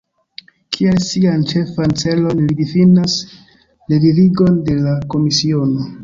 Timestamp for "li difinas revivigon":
2.47-4.57